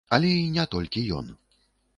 Але 0.15 0.29
і 0.37 0.47
не 0.55 0.65
толькі 0.73 1.05
ён. 1.21 1.33